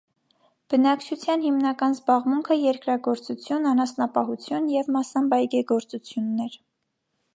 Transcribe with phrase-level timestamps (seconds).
[0.73, 6.61] Բնակչության հիմնական զբաղմունքը երկրազործություն, անասնապահություն և մասամբ այգեգործությունն էր։